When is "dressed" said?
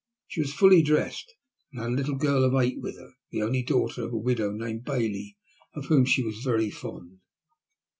0.81-1.31